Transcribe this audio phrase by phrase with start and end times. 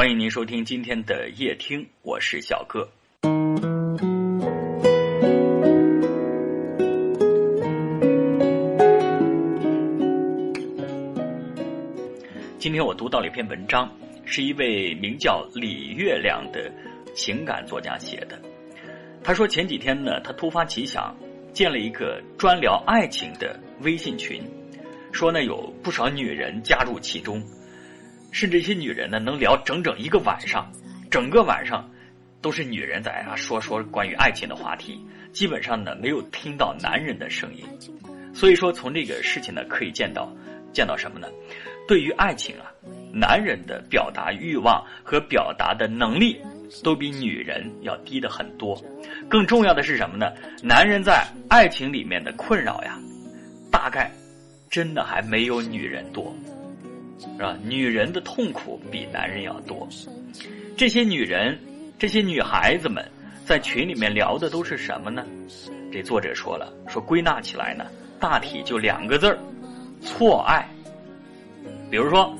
[0.00, 2.88] 欢迎您收听今天的夜听，我是小哥。
[12.58, 13.94] 今天我读到了一篇文章，
[14.24, 16.72] 是一位名叫李月亮的
[17.14, 18.40] 情感作家写的。
[19.22, 21.14] 他说前几天呢，他突发奇想，
[21.52, 24.42] 建了一个专聊爱情的微信群，
[25.12, 27.42] 说呢有不少女人加入其中。
[28.32, 30.70] 甚至一些女人呢，能聊整整一个晚上，
[31.10, 31.88] 整个晚上
[32.40, 35.00] 都是女人在啊说说关于爱情的话题，
[35.32, 37.64] 基本上呢没有听到男人的声音。
[38.32, 40.32] 所以说，从这个事情呢可以见到，
[40.72, 41.26] 见到什么呢？
[41.88, 42.70] 对于爱情啊，
[43.12, 46.40] 男人的表达欲望和表达的能力
[46.84, 48.80] 都比女人要低的很多。
[49.28, 50.32] 更重要的是什么呢？
[50.62, 52.96] 男人在爱情里面的困扰呀，
[53.72, 54.08] 大概
[54.70, 56.32] 真的还没有女人多。
[57.20, 57.56] 是吧？
[57.62, 59.88] 女人的痛苦比男人要多。
[60.76, 61.58] 这些女人，
[61.98, 63.04] 这些女孩子们，
[63.44, 65.24] 在群里面聊的都是什么呢？
[65.92, 67.84] 这作者说了，说归纳起来呢，
[68.18, 69.38] 大体就两个字儿：
[70.00, 70.66] 错爱。
[71.90, 72.34] 比如说，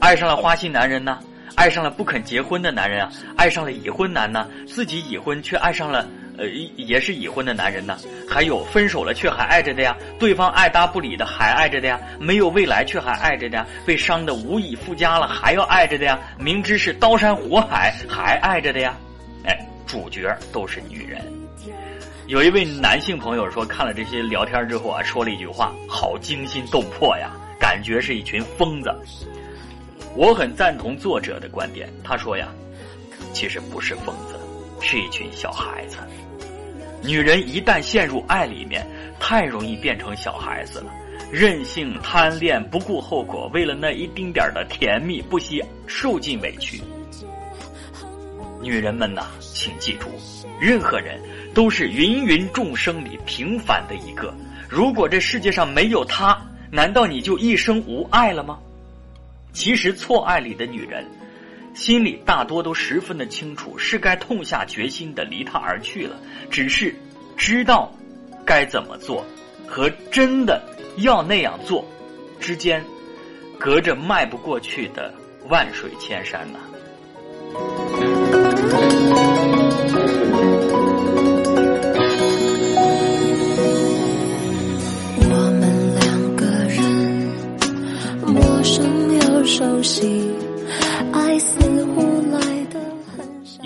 [0.00, 1.18] 爱上了花心男人呢，
[1.54, 6.06] 爱上了不肯结婚的男人啊，爱上了已婚男呢，自己已婚却爱上了。
[6.38, 7.96] 呃，也是已婚的男人呢，
[8.28, 18.94] 还有分手了却还爱着的呀，对方爱搭不理的还爱着的呀，没有未来却还爱着的呀，被伤的无以复加了还要爱着的呀，明知是刀山火海还爱着的呀，
[19.44, 21.20] 哎，主角都是女人。
[22.26, 28.92] 有一位男性朋友说，看了这些聊天之后啊，说了一句话，好惊心动魄呀，感觉是一群疯子。
[30.16, 32.48] 我很赞同作者的观点，他说呀，
[33.32, 34.34] 其实不是疯子，
[34.80, 35.98] 是一群小孩子。
[37.06, 38.84] 女人一旦陷入爱里面，
[39.20, 40.92] 太容易变成小孩子了，
[41.30, 46.82] 任性贪恋，不顾后果，为了那一丁点的甜蜜，不惜受尽委屈。
[48.60, 50.08] 女人们呐，请记住，
[50.60, 51.20] 任何人
[51.54, 54.34] 都是芸芸众生里平凡的一个。
[54.68, 56.36] 如果这世界上没有他，
[56.72, 58.58] 难道你就一生无爱了吗？
[59.52, 61.06] 其实错爱里的女人。
[61.76, 66.16] 心里大多都十分的清楚，是该痛下决心的离他而去了。
[66.50, 66.92] 只是
[67.36, 67.92] 知道
[68.46, 69.24] 该怎么做，
[69.68, 70.60] 和真的
[70.96, 71.84] 要那样做
[72.40, 72.82] 之间，
[73.58, 75.12] 隔着迈不过去的
[75.48, 76.58] 万水千山呐。
[85.18, 85.24] 我
[85.60, 86.82] 们两个人，
[88.26, 90.32] 陌生又熟悉。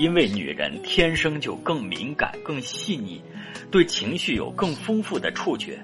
[0.00, 3.20] 因为女人天生就更敏感、更细腻，
[3.70, 5.78] 对情绪有更丰富的触觉，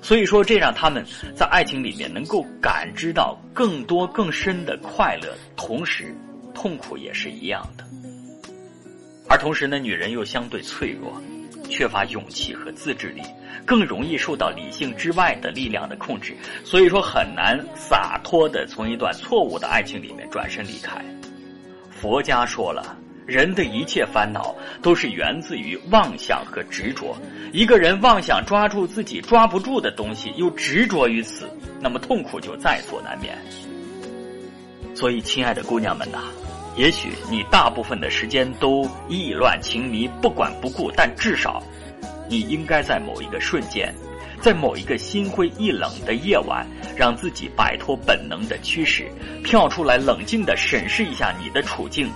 [0.00, 1.04] 所以说这让他们
[1.36, 6.16] 在爱情里面能够感知到更多更深的快乐，同时
[6.54, 7.84] 痛苦也是一样的。
[9.28, 11.22] 而同时呢，女人又相对脆弱，
[11.68, 13.20] 缺乏勇气和自制力，
[13.66, 16.34] 更容易受到理性之外的力量的控制，
[16.64, 21.04] 所以说很难洒脱的从一段错误的爱情里面转身离开。
[21.90, 22.96] 佛家说了。
[23.28, 27.14] 人的一切烦恼都是源自于妄想和执着。
[27.52, 31.46] 一个人妄想抓住自己抓不住的东西，又执着于此，
[31.78, 33.36] 那么痛苦就在所难免。
[34.94, 36.20] 所以，亲爱的姑娘们呐，
[36.74, 41.62] 也许你大部分的时间都意乱情迷、不管不顾，但至少，
[42.30, 43.94] 你应该在某一个瞬间，
[44.40, 46.66] 在某一个心灰意冷的夜晚，
[46.96, 49.06] 让自己摆脱本能的驱使，
[49.44, 52.10] 跳出来，冷静的审视一下你的处境。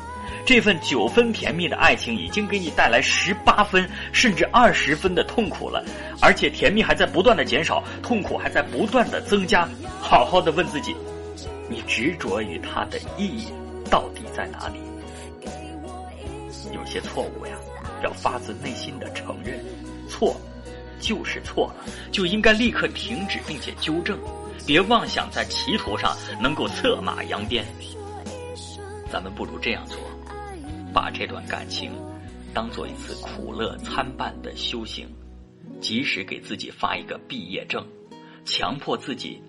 [0.44, 5.84] 这份九分甜蜜的爱情已经给你带来十八分甚至二十分的痛苦了，
[6.20, 9.68] 而且甜蜜还在不断的减少，痛苦还在不断的增加。
[10.00, 10.96] 好好的问自己，
[11.68, 13.46] 你执着于它的意义
[13.90, 14.80] 到底在哪里？
[16.72, 17.56] 有些错误呀，
[18.02, 19.58] 要发自内心的承认，
[20.08, 20.36] 错
[21.00, 24.18] 就是错了，就应该立刻停止并且纠正，
[24.66, 27.64] 别妄想在歧途上能够策马扬鞭。
[29.10, 29.98] 咱们不如这样做。
[30.92, 31.90] 把这段感情
[32.54, 35.08] 当做一次苦乐参半的修行，
[35.80, 37.86] 及时给自己发一个毕业证，
[38.44, 39.42] 强迫自己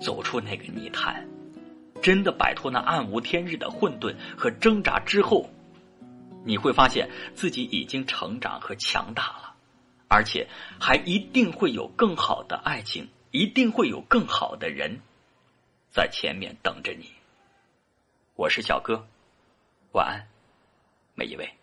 [0.00, 1.28] 走出那个泥潭，
[2.02, 5.50] 真的摆脱那暗无天日的混沌和挣扎之后，
[6.44, 9.54] 你会发现自己已经成长和强大了，
[10.08, 10.48] 而且
[10.80, 15.00] 还一定会有更好的爱情，一定会有更好的人
[15.92, 17.06] 在前面等着你。
[18.34, 19.06] 我是小哥，
[19.92, 20.31] 晚安。
[21.14, 21.61] 每一位。